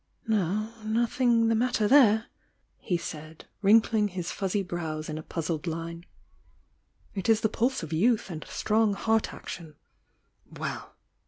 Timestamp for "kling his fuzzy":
3.81-4.63